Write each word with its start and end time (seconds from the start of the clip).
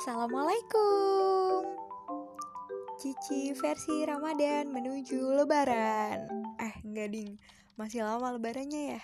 Assalamualaikum 0.00 1.60
Cici 2.96 3.52
versi 3.52 4.00
Ramadan 4.00 4.72
menuju 4.72 5.36
lebaran 5.36 6.24
Eh 6.56 6.72
enggak 6.88 7.12
ding 7.12 7.36
Masih 7.76 8.08
lama 8.08 8.32
lebarannya 8.32 8.96
ya 8.96 9.02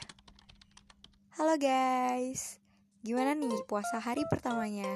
Halo 1.36 1.60
guys 1.60 2.64
Gimana 3.04 3.36
nih 3.36 3.60
puasa 3.68 4.00
hari 4.00 4.24
pertamanya? 4.32 4.88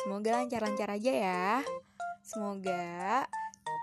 Semoga 0.00 0.40
lancar-lancar 0.40 0.96
aja 0.96 1.12
ya 1.12 1.60
Semoga 2.24 3.28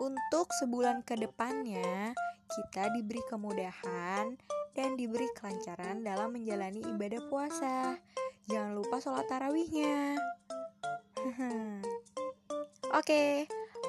untuk 0.01 0.49
sebulan 0.57 1.05
ke 1.05 1.13
depannya 1.13 2.17
kita 2.49 2.89
diberi 2.89 3.21
kemudahan 3.29 4.33
dan 4.73 4.89
diberi 4.97 5.29
kelancaran 5.37 6.01
dalam 6.01 6.33
menjalani 6.33 6.81
ibadah 6.89 7.21
puasa. 7.29 8.01
Jangan 8.49 8.73
lupa 8.73 8.97
sholat 8.97 9.29
tarawihnya. 9.29 10.17
Oke, 11.19 11.43
okay, 12.95 13.29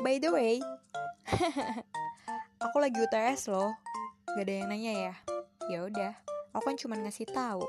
by 0.03 0.19
the 0.19 0.35
way, 0.35 0.59
aku 2.65 2.77
lagi 2.83 2.99
UTS 2.99 3.47
loh. 3.55 3.71
Gak 4.35 4.51
ada 4.51 4.53
yang 4.53 4.69
nanya 4.71 4.93
ya? 4.93 5.15
Ya 5.71 5.79
udah, 5.87 6.13
aku 6.51 6.75
kan 6.75 6.77
cuma 6.79 6.99
ngasih 6.99 7.31
tahu. 7.31 7.63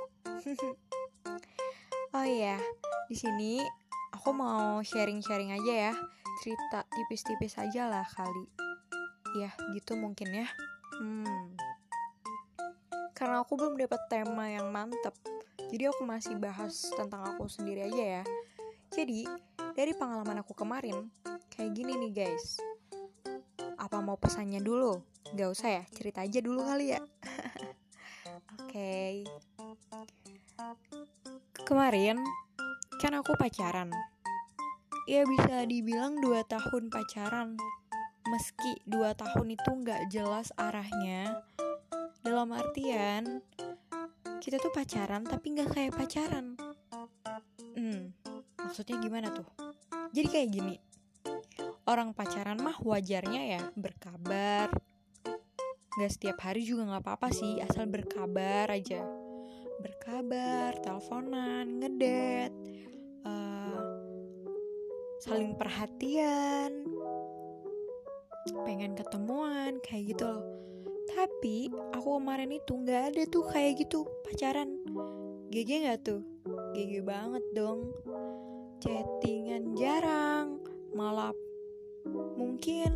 oh 2.18 2.26
iya, 2.26 2.58
di 3.06 3.14
sini 3.14 3.62
aku 4.10 4.34
mau 4.34 4.82
sharing-sharing 4.82 5.54
aja 5.54 5.74
ya, 5.90 5.94
cerita 6.42 6.82
tipis-tipis 6.90 7.62
aja 7.62 7.86
lah 7.86 8.06
kali. 8.18 8.50
Ya, 9.38 9.54
gitu 9.78 9.94
mungkin 9.94 10.42
ya. 10.42 10.50
Hmm. 10.98 11.54
Karena 13.14 13.46
aku 13.46 13.62
belum 13.62 13.78
dapat 13.78 14.10
tema 14.10 14.50
yang 14.50 14.74
mantep, 14.74 15.14
jadi 15.70 15.94
aku 15.94 16.02
masih 16.02 16.42
bahas 16.42 16.90
tentang 16.98 17.22
aku 17.22 17.46
sendiri 17.46 17.86
aja 17.94 18.22
ya. 18.22 18.24
Jadi, 18.92 19.24
dari 19.82 19.98
pengalaman 19.98 20.46
aku 20.46 20.54
kemarin, 20.54 21.10
kayak 21.50 21.74
gini 21.74 21.98
nih 21.98 22.14
guys. 22.14 22.62
Apa 23.82 23.98
mau 23.98 24.14
pesannya 24.14 24.62
dulu? 24.62 25.02
Gak 25.34 25.50
usah 25.58 25.82
ya, 25.82 25.84
cerita 25.90 26.22
aja 26.22 26.38
dulu 26.38 26.62
kali 26.62 26.94
ya. 26.94 27.02
Oke. 28.62 28.70
okay. 28.70 29.14
Kemarin, 31.66 32.22
kan 33.02 33.18
aku 33.18 33.34
pacaran. 33.34 33.90
Ya 35.10 35.26
bisa 35.26 35.66
dibilang 35.66 36.22
2 36.22 36.46
tahun 36.46 36.94
pacaran. 36.94 37.58
Meski 38.30 38.86
2 38.86 39.18
tahun 39.18 39.48
itu 39.58 39.72
gak 39.82 40.14
jelas 40.14 40.54
arahnya. 40.62 41.42
Dalam 42.22 42.54
artian, 42.54 43.42
kita 44.46 44.62
tuh 44.62 44.70
pacaran 44.70 45.26
tapi 45.26 45.58
gak 45.58 45.74
kayak 45.74 45.98
pacaran. 45.98 46.54
Hmm, 47.74 48.14
Maksudnya 48.72 49.04
gimana 49.04 49.28
tuh? 49.36 49.61
Jadi 50.12 50.28
kayak 50.28 50.50
gini. 50.52 50.76
Orang 51.88 52.12
pacaran 52.12 52.60
mah 52.60 52.76
wajarnya 52.84 53.42
ya 53.58 53.62
berkabar. 53.80 54.68
Gak 55.96 56.12
setiap 56.12 56.38
hari 56.44 56.64
juga 56.68 56.88
gak 56.88 57.04
apa-apa 57.04 57.32
sih, 57.32 57.60
asal 57.64 57.88
berkabar 57.88 58.68
aja. 58.72 59.04
Berkabar, 59.80 60.76
teleponan, 60.84 61.80
ngedet, 61.80 62.52
uh, 63.28 63.82
saling 65.20 65.56
perhatian, 65.56 66.86
pengen 68.64 68.96
ketemuan, 68.96 69.80
kayak 69.84 70.16
gitu 70.16 70.28
loh. 70.28 70.44
Tapi 71.12 71.72
aku 71.92 72.20
kemarin 72.20 72.56
itu 72.56 72.72
gak 72.88 73.16
ada 73.16 73.24
tuh 73.28 73.44
kayak 73.52 73.84
gitu 73.84 74.08
pacaran. 74.28 74.80
GG 75.52 75.70
gak 75.88 76.00
tuh? 76.08 76.24
GG 76.72 77.04
banget 77.04 77.44
dong 77.52 77.92
chattingan 78.82 79.78
jarang 79.78 80.58
malah 80.98 81.30
mungkin 82.34 82.90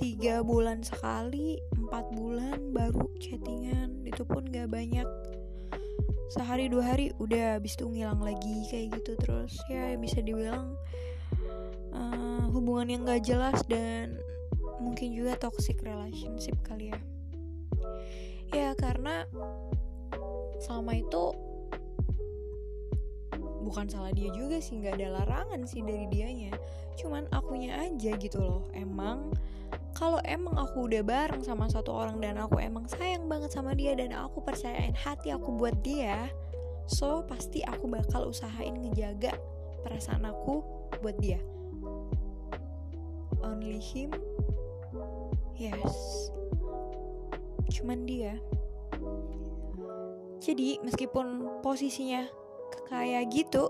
tiga 0.00 0.40
bulan 0.40 0.80
sekali 0.80 1.60
empat 1.76 2.08
bulan 2.16 2.72
baru 2.72 3.12
chattingan. 3.20 4.08
Itu 4.08 4.24
pun 4.24 4.48
gak 4.48 4.72
banyak. 4.72 5.04
Sehari 6.32 6.72
dua 6.72 6.96
hari 6.96 7.12
udah 7.20 7.60
habis 7.60 7.76
itu 7.76 7.92
ngilang 7.92 8.24
lagi 8.24 8.64
kayak 8.72 8.96
gitu 8.96 9.20
terus. 9.20 9.52
Ya 9.68 9.92
bisa 10.00 10.24
dibilang 10.24 10.72
uh, 11.92 12.48
hubungan 12.48 12.88
yang 12.88 13.02
gak 13.04 13.28
jelas 13.28 13.60
dan 13.68 14.16
mungkin 14.80 15.12
juga 15.12 15.36
toxic 15.36 15.76
relationship 15.84 16.56
kali 16.64 16.88
ya. 16.88 17.00
Ya 18.56 18.72
karena 18.80 19.28
selama 20.64 20.96
itu 20.96 21.36
bukan 23.68 23.84
salah 23.86 24.08
dia 24.16 24.32
juga 24.32 24.56
sih 24.64 24.80
nggak 24.80 24.96
ada 24.96 25.08
larangan 25.20 25.60
sih 25.68 25.84
dari 25.84 26.08
dianya. 26.08 26.56
Cuman 26.96 27.28
akunya 27.30 27.76
aja 27.84 28.16
gitu 28.16 28.40
loh 28.40 28.64
emang 28.72 29.28
kalau 29.92 30.22
emang 30.24 30.56
aku 30.56 30.88
udah 30.88 31.04
bareng 31.04 31.44
sama 31.44 31.68
satu 31.68 31.92
orang 31.92 32.16
dan 32.22 32.40
aku 32.40 32.56
emang 32.62 32.88
sayang 32.88 33.28
banget 33.28 33.52
sama 33.52 33.76
dia 33.76 33.92
dan 33.92 34.16
aku 34.16 34.40
percayain 34.40 34.96
hati 34.96 35.28
aku 35.34 35.52
buat 35.52 35.76
dia 35.84 36.32
so 36.88 37.20
pasti 37.28 37.60
aku 37.66 37.84
bakal 37.84 38.32
usahain 38.32 38.72
ngejaga 38.80 39.36
perasaan 39.84 40.24
aku 40.24 40.64
buat 41.04 41.16
dia. 41.20 41.38
Only 43.44 43.78
him? 43.78 44.10
Yes. 45.54 46.30
Cuman 47.70 48.08
dia. 48.08 48.40
Jadi 50.38 50.80
meskipun 50.80 51.60
posisinya 51.60 52.24
kayak 52.88 53.28
gitu 53.30 53.68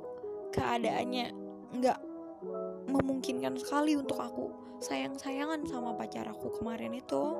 keadaannya 0.55 1.34
nggak 1.75 1.99
memungkinkan 2.89 3.59
sekali 3.59 3.99
untuk 3.99 4.23
aku 4.23 4.47
sayang-sayangan 4.79 5.67
sama 5.67 5.93
pacar 5.99 6.31
aku 6.31 6.55
kemarin 6.62 6.95
itu. 6.95 7.34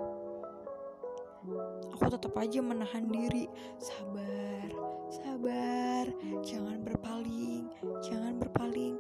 Aku 1.97 2.05
tetap 2.11 2.35
aja 2.37 2.61
menahan 2.61 3.07
diri. 3.09 3.47
Sabar 3.79 4.69
sabar 5.09 6.05
jangan 6.43 6.83
berpaling 6.83 7.71
jangan 8.03 8.37
berpaling. 8.43 8.99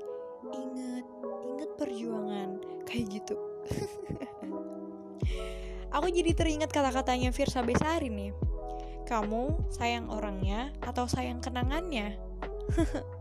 Inget 0.54 1.06
inget 1.44 1.70
perjuangan. 1.76 2.62
Kayak 2.86 3.20
gitu. 3.20 3.36
Aku 5.88 6.08
jadi 6.08 6.32
teringat 6.32 6.70
kata-katanya 6.72 7.34
Firsa 7.34 7.60
Besari 7.60 8.08
nih. 8.08 8.32
Kamu 9.04 9.72
sayang 9.72 10.08
orangnya 10.12 10.72
atau 10.84 11.08
sayang 11.08 11.40
kenangannya 11.40 12.27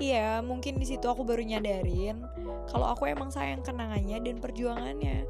Iya, 0.00 0.40
mungkin 0.40 0.80
di 0.80 0.88
situ 0.88 1.04
aku 1.04 1.20
baru 1.20 1.44
nyadarin 1.44 2.24
kalau 2.72 2.90
aku 2.90 3.06
emang 3.12 3.28
sayang 3.28 3.60
kenangannya 3.60 4.24
dan 4.24 4.40
perjuangannya. 4.40 5.28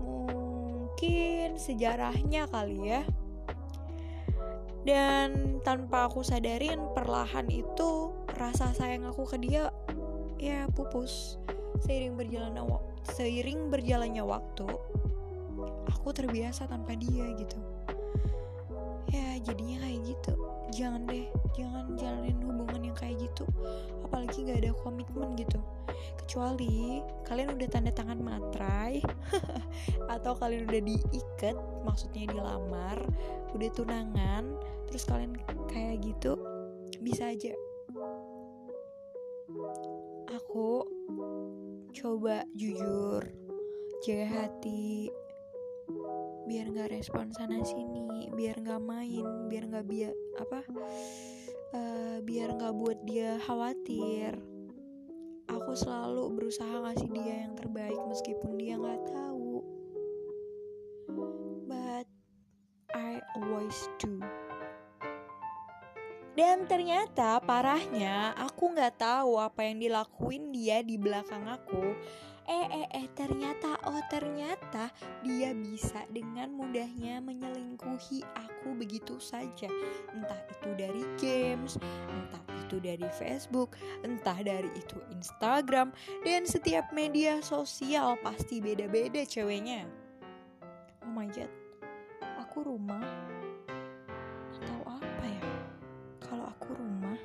Mungkin 0.00 1.60
sejarahnya 1.60 2.48
kali 2.48 2.90
ya. 2.90 3.04
Dan 4.88 5.60
tanpa 5.64 6.08
aku 6.08 6.24
sadarin 6.24 6.80
perlahan 6.96 7.48
itu 7.52 8.12
rasa 8.36 8.72
sayang 8.72 9.04
aku 9.04 9.28
ke 9.28 9.36
dia 9.36 9.68
ya 10.40 10.64
pupus. 10.72 11.36
Seiring 11.84 12.16
berjalannya 12.16 12.64
seiring 13.12 13.68
berjalannya 13.68 14.24
waktu, 14.24 14.64
aku 15.92 16.08
terbiasa 16.16 16.64
tanpa 16.70 16.96
dia 16.96 17.28
gitu. 17.36 17.73
Ya, 19.44 19.52
jadinya 19.52 19.76
kayak 19.84 20.00
gitu. 20.08 20.32
Jangan 20.72 21.04
deh 21.04 21.28
jangan 21.52 21.84
jalanin 22.00 22.40
hubungan 22.40 22.80
yang 22.80 22.96
kayak 22.96 23.20
gitu. 23.20 23.44
Apalagi 24.00 24.48
gak 24.48 24.64
ada 24.64 24.72
komitmen 24.80 25.36
gitu. 25.36 25.60
Kecuali 26.24 27.04
kalian 27.28 27.52
udah 27.52 27.68
tanda 27.68 27.92
tangan 27.92 28.24
matrai 28.24 29.04
atau 30.16 30.32
kalian 30.32 30.64
udah 30.64 30.80
diikat 30.80 31.56
maksudnya 31.84 32.24
dilamar 32.32 32.96
udah 33.52 33.68
tunangan 33.76 34.56
terus 34.88 35.04
kalian 35.04 35.36
kayak 35.68 36.00
gitu 36.00 36.40
bisa 37.04 37.28
aja. 37.28 37.52
Aku 40.40 40.88
coba 41.92 42.48
jujur 42.56 43.20
jaga 44.08 44.26
hati 44.32 45.12
biar 46.44 46.68
nggak 46.68 46.92
respon 46.92 47.32
sana 47.32 47.64
sini 47.64 48.28
biar 48.32 48.60
nggak 48.60 48.82
main 48.84 49.48
biar 49.48 49.64
nggak 49.68 49.86
biar 49.88 50.12
apa 50.36 50.60
uh, 51.74 52.16
biar 52.22 52.54
nggak 52.54 52.74
buat 52.74 52.98
dia 53.04 53.36
khawatir. 53.42 54.38
Aku 55.44 55.76
selalu 55.76 56.40
berusaha 56.40 56.82
ngasih 56.88 57.10
dia 57.12 57.44
yang 57.46 57.54
terbaik 57.54 58.00
meskipun 58.08 58.56
dia 58.56 58.80
nggak 58.80 59.02
tahu. 59.12 59.60
But 61.68 62.08
I 62.96 63.20
always 63.36 63.76
do. 64.00 64.18
Dan 66.34 66.66
ternyata 66.66 67.38
parahnya 67.38 68.34
aku 68.34 68.74
nggak 68.74 68.98
tahu 68.98 69.38
apa 69.38 69.62
yang 69.62 69.78
dilakuin 69.78 70.50
dia 70.50 70.82
di 70.82 70.98
belakang 70.98 71.46
aku 71.46 71.94
Eh 72.44 72.66
eh 72.68 72.88
eh 72.92 73.08
ternyata 73.16 73.80
oh 73.88 74.04
ternyata 74.12 74.92
dia 75.24 75.56
bisa 75.56 76.04
dengan 76.12 76.52
mudahnya 76.52 77.24
menyelingkuhi 77.24 78.20
aku 78.36 78.76
begitu 78.76 79.16
saja. 79.16 79.64
Entah 80.12 80.40
itu 80.52 80.70
dari 80.76 81.02
games, 81.16 81.80
entah 82.04 82.44
itu 82.60 82.76
dari 82.84 83.08
Facebook, 83.16 83.80
entah 84.04 84.36
dari 84.44 84.68
itu 84.76 85.00
Instagram 85.08 85.96
dan 86.20 86.44
setiap 86.44 86.92
media 86.92 87.40
sosial 87.40 88.20
pasti 88.20 88.60
beda-beda 88.60 89.24
ceweknya. 89.24 89.88
Oh 91.00 91.12
my 91.16 91.24
god. 91.32 91.48
Aku 92.44 92.60
rumah 92.68 93.00
atau 94.60 94.80
apa 95.00 95.24
ya? 95.24 95.44
Kalau 96.20 96.44
aku 96.44 96.76
rumah 96.76 97.16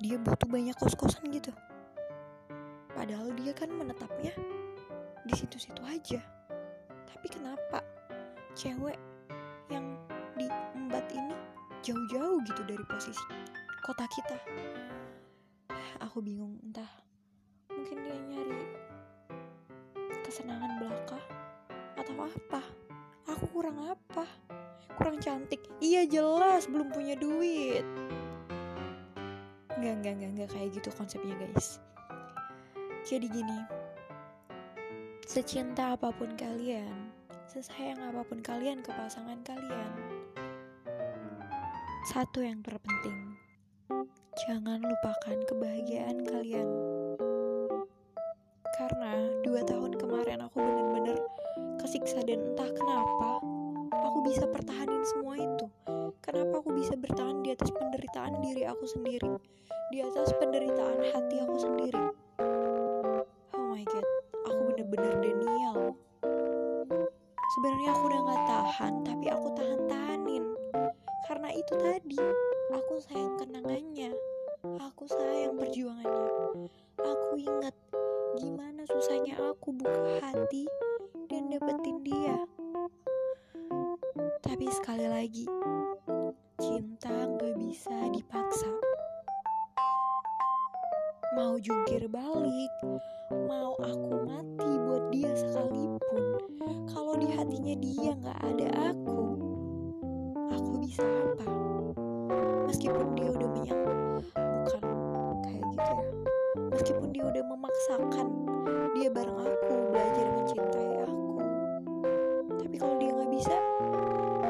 dia 0.00 0.16
butuh 0.16 0.48
banyak 0.48 0.74
kos-kosan 0.80 1.28
gitu. 1.28 1.52
Padahal 3.02 3.34
dia 3.34 3.50
kan 3.50 3.66
menetapnya 3.66 4.30
di 5.26 5.34
situ-situ 5.34 5.82
aja. 5.82 6.22
Tapi 7.10 7.26
kenapa 7.34 7.82
cewek 8.54 8.94
yang 9.74 9.98
di 10.38 10.46
embat 10.78 11.10
ini 11.10 11.34
jauh-jauh 11.82 12.38
gitu 12.46 12.62
dari 12.62 12.84
posisi 12.86 13.26
kota 13.82 14.06
kita? 14.06 14.38
Aku 16.06 16.22
bingung 16.22 16.62
entah 16.62 16.86
mungkin 17.74 18.06
dia 18.06 18.14
nyari 18.22 18.70
kesenangan 20.22 20.78
belaka 20.78 21.18
atau 21.98 22.14
apa? 22.22 22.62
Aku 23.34 23.50
kurang 23.50 23.82
apa? 23.82 24.30
Kurang 24.94 25.18
cantik. 25.18 25.58
Iya 25.82 26.06
jelas 26.06 26.70
belum 26.70 26.94
punya 26.94 27.18
duit. 27.18 27.82
Enggak, 29.74 29.90
enggak, 29.98 30.12
enggak, 30.14 30.30
enggak 30.38 30.50
kayak 30.54 30.70
gitu 30.78 30.94
konsepnya 30.94 31.34
guys. 31.34 31.82
Jadi 33.02 33.26
gini, 33.26 33.58
secinta 35.26 35.98
apa 35.98 36.14
pun 36.14 36.38
kalian, 36.38 37.10
sesayang 37.50 37.98
apa 37.98 38.22
pun 38.22 38.38
kalian 38.38 38.78
ke 38.78 38.94
pasangan 38.94 39.42
kalian, 39.42 39.92
satu 42.14 42.46
yang 42.46 42.62
terpenting, 42.62 43.34
jangan 44.46 44.78
lupakan 44.86 45.34
kebahagiaan 45.50 46.22
kalian. 46.22 46.68
Karena 48.78 49.34
dua 49.42 49.66
tahun 49.66 49.98
kemarin 49.98 50.46
aku 50.46 50.62
bener-bener 50.62 51.18
kesiksa 51.82 52.22
dan 52.22 52.38
entah 52.54 52.70
kenapa 52.70 53.42
aku 53.98 54.30
bisa 54.30 54.46
pertahanin 54.46 55.02
semua 55.10 55.42
itu. 55.42 55.66
Kenapa 56.22 56.62
aku 56.62 56.70
bisa 56.70 56.94
bertahan 56.94 57.42
di 57.42 57.50
atas 57.50 57.74
penderitaan 57.74 58.38
diri 58.46 58.62
aku 58.62 58.86
sendiri, 58.86 59.42
di 59.90 59.98
atas 60.06 60.30
penderitaan 60.38 61.02
hati 61.10 61.42
aku 61.42 61.58
sendiri. 61.58 62.21
Bener-bener 64.92 65.40
denial. 65.40 65.96
Sebenarnya 67.56 67.90
aku 67.96 68.02
udah 68.12 68.20
gak 68.28 68.44
tahan, 68.44 68.94
tapi 69.08 69.26
aku 69.32 69.48
tahan-tahanin. 69.56 70.44
Karena 71.24 71.48
itu 71.48 71.72
tadi, 71.80 72.20
aku 72.68 73.00
sayang 73.00 73.40
kenangannya. 73.40 74.12
Aku 74.92 75.08
sayang 75.08 75.56
perjuangannya. 75.56 76.68
Aku 77.00 77.40
ingat 77.40 77.72
gimana 78.36 78.84
susahnya 78.84 79.40
aku 79.40 79.72
buka 79.72 80.20
hati 80.20 80.68
dan 81.32 81.48
dapetin 81.48 81.96
dia. 82.04 82.36
Tapi 84.44 84.66
sekali 84.76 85.08
lagi, 85.08 85.48
cinta 86.60 87.16
gak 87.40 87.56
bisa 87.56 87.96
dipaksa. 88.12 88.68
Mau 91.32 91.56
jungkir 91.56 92.12
balik, 92.12 92.72
mau 93.34 93.72
aku 93.80 94.12
mati 94.28 94.70
buat 94.84 95.04
dia 95.08 95.32
sekalipun. 95.32 96.24
Kalau 96.92 97.16
di 97.16 97.28
hatinya 97.32 97.74
dia 97.80 98.12
gak 98.20 98.40
ada 98.44 98.68
aku, 98.92 99.20
aku 100.52 100.70
bisa 100.84 101.02
apa? 101.02 101.46
Meskipun 102.68 103.16
dia 103.16 103.28
udah 103.32 103.48
menyang, 103.48 103.82
bukan 104.36 104.82
kayak 105.44 105.62
gitu 105.72 105.90
ya. 105.90 106.06
Meskipun 106.72 107.08
dia 107.12 107.24
udah 107.24 107.44
memaksakan 107.48 108.26
dia 108.92 109.08
bareng 109.08 109.40
aku 109.40 109.74
belajar 109.92 110.26
mencintai 110.36 110.92
aku. 111.08 111.32
Tapi 112.60 112.76
kalau 112.76 112.94
dia 113.00 113.10
nggak 113.12 113.32
bisa, 113.32 113.56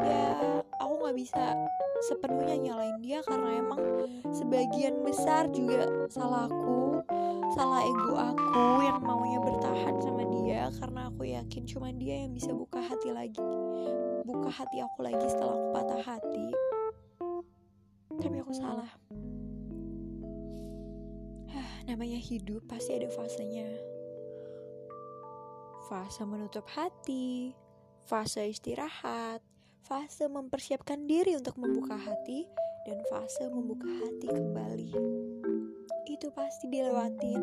ya 0.03 0.27
aku 0.83 0.95
nggak 0.99 1.17
bisa 1.17 1.45
sepenuhnya 2.03 2.57
nyalain 2.59 2.99
dia 2.99 3.23
karena 3.23 3.63
emang 3.63 3.79
sebagian 4.35 5.07
besar 5.07 5.47
juga 5.55 5.87
salah 6.11 6.51
aku 6.51 6.82
salah 7.53 7.85
ego 7.85 8.17
aku 8.17 8.65
yang 8.81 9.01
maunya 9.05 9.39
bertahan 9.41 9.95
sama 10.01 10.25
dia 10.25 10.73
karena 10.81 11.13
aku 11.13 11.23
yakin 11.29 11.63
cuma 11.69 11.93
dia 11.93 12.25
yang 12.25 12.33
bisa 12.33 12.51
buka 12.57 12.81
hati 12.81 13.13
lagi 13.13 13.41
buka 14.25 14.49
hati 14.49 14.81
aku 14.81 14.99
lagi 15.05 15.27
setelah 15.29 15.55
aku 15.59 15.69
patah 15.75 16.03
hati. 16.03 16.47
Tapi 18.23 18.37
aku 18.39 18.53
salah. 18.55 18.91
Namanya 21.91 22.23
hidup 22.23 22.63
pasti 22.71 22.95
ada 22.95 23.11
fasenya. 23.11 23.67
Fase 25.91 26.23
menutup 26.23 26.65
hati 26.71 27.53
fase 28.07 28.51
istirahat 28.51 29.43
fase 29.83 30.31
mempersiapkan 30.31 31.11
diri 31.11 31.35
untuk 31.35 31.59
membuka 31.59 31.99
hati, 31.99 32.47
dan 32.87 33.03
fase 33.11 33.51
membuka 33.51 33.91
hati 33.91 34.31
kembali. 34.31 34.91
Itu 36.03 36.35
pasti 36.35 36.67
dilewatin. 36.67 37.43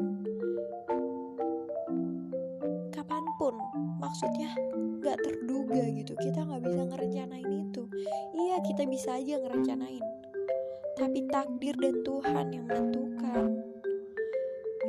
Kapan 2.91 3.23
pun, 3.39 3.55
maksudnya 4.03 4.51
gak 4.99 5.15
terduga 5.23 5.79
gitu. 5.95 6.11
Kita 6.19 6.43
gak 6.43 6.63
bisa 6.67 6.83
ngerencanain 6.83 7.47
itu. 7.71 7.87
Iya, 8.35 8.59
kita 8.59 8.83
bisa 8.83 9.15
aja 9.15 9.39
ngerencanain. 9.39 10.03
Tapi 10.99 11.19
takdir 11.31 11.75
dan 11.79 12.03
Tuhan 12.03 12.45
yang 12.51 12.65
menentukan. 12.67 13.63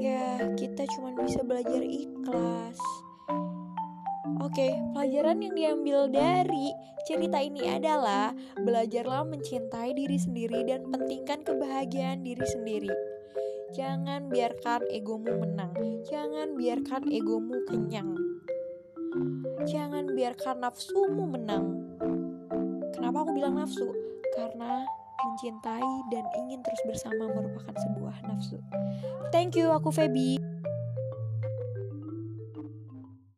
Ya, 0.02 0.50
kita 0.58 0.82
cuma 0.98 1.14
bisa 1.14 1.46
belajar 1.46 1.82
ikhlas. 1.86 2.78
Oke, 4.40 4.72
pelajaran 4.96 5.46
yang 5.46 5.54
diambil 5.54 6.10
dari 6.10 6.74
cerita 7.06 7.38
ini 7.38 7.70
adalah 7.70 8.34
belajarlah 8.58 9.22
mencintai 9.30 9.94
diri 9.94 10.18
sendiri 10.18 10.66
dan 10.66 10.90
pentingkan 10.90 11.46
kebahagiaan 11.46 12.26
diri 12.26 12.42
sendiri. 12.48 13.09
Jangan 13.70 14.26
biarkan 14.26 14.82
egomu 14.90 15.30
menang. 15.46 15.70
Jangan 16.10 16.58
biarkan 16.58 17.06
egomu 17.06 17.62
kenyang. 17.70 18.18
Jangan 19.62 20.10
biarkan 20.10 20.66
nafsumu 20.66 21.30
menang. 21.30 21.78
Kenapa 22.90 23.22
aku 23.22 23.30
bilang 23.30 23.62
nafsu? 23.62 23.86
Karena 24.34 24.82
mencintai 25.22 26.10
dan 26.10 26.26
ingin 26.42 26.58
terus 26.66 26.82
bersama 26.82 27.30
merupakan 27.30 27.70
sebuah 27.70 28.26
nafsu. 28.26 28.58
Thank 29.30 29.54
you, 29.54 29.70
aku 29.70 29.94
Feby. 29.94 30.59